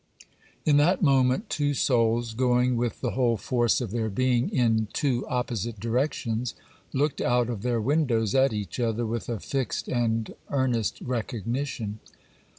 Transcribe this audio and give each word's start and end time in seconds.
In 0.65 0.77
that 0.77 1.03
moment, 1.03 1.47
two 1.47 1.75
souls, 1.75 2.33
going 2.33 2.75
with 2.75 3.01
the 3.01 3.11
whole 3.11 3.37
force 3.37 3.81
of 3.81 3.91
their 3.91 4.09
being 4.09 4.49
in 4.49 4.87
two 4.93 5.27
opposite 5.27 5.79
directions, 5.79 6.55
looked 6.91 7.21
out 7.21 7.51
of 7.51 7.61
their 7.61 7.79
windows 7.79 8.33
at 8.33 8.51
each 8.51 8.79
other 8.79 9.05
with 9.05 9.29
a 9.29 9.39
fixed 9.39 9.87
and 9.87 10.33
earnest 10.49 11.01
recognition. 11.01 11.99